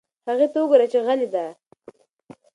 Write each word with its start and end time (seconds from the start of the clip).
هغې 0.27 0.47
ته 0.51 0.57
وگوره 0.61 0.85
چې 0.91 0.99
غلې 1.05 1.27
ده. 1.33 1.45